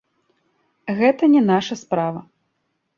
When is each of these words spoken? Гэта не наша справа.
Гэта 1.03 1.31
не 1.37 1.41
наша 1.53 1.81
справа. 1.85 2.29